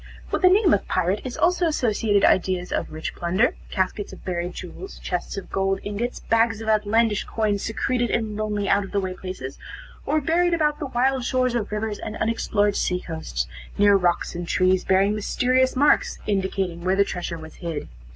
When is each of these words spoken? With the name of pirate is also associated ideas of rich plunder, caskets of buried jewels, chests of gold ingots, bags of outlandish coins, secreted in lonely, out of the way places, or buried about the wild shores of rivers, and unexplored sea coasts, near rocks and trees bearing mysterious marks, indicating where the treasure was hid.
With 0.31 0.41
the 0.41 0.49
name 0.49 0.73
of 0.73 0.87
pirate 0.87 1.21
is 1.23 1.37
also 1.37 1.67
associated 1.67 2.25
ideas 2.25 2.71
of 2.71 2.91
rich 2.91 3.13
plunder, 3.13 3.53
caskets 3.69 4.11
of 4.11 4.25
buried 4.25 4.55
jewels, 4.55 4.97
chests 4.97 5.37
of 5.37 5.51
gold 5.51 5.79
ingots, 5.83 6.19
bags 6.21 6.59
of 6.59 6.67
outlandish 6.67 7.25
coins, 7.25 7.61
secreted 7.61 8.09
in 8.09 8.35
lonely, 8.35 8.67
out 8.67 8.83
of 8.83 8.93
the 8.93 8.99
way 8.99 9.13
places, 9.13 9.59
or 10.07 10.19
buried 10.19 10.55
about 10.55 10.79
the 10.79 10.87
wild 10.87 11.23
shores 11.23 11.53
of 11.53 11.71
rivers, 11.71 11.99
and 11.99 12.17
unexplored 12.17 12.75
sea 12.75 12.99
coasts, 13.01 13.45
near 13.77 13.95
rocks 13.95 14.33
and 14.33 14.47
trees 14.47 14.83
bearing 14.83 15.13
mysterious 15.13 15.75
marks, 15.75 16.17
indicating 16.25 16.83
where 16.83 16.95
the 16.95 17.05
treasure 17.05 17.37
was 17.37 17.53
hid. 17.57 17.87